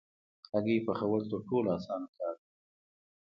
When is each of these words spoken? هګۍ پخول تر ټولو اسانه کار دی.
هګۍ 0.51 0.77
پخول 0.85 1.21
تر 1.31 1.39
ټولو 1.47 1.69
اسانه 1.77 2.07
کار 2.17 2.35
دی. 2.41 2.49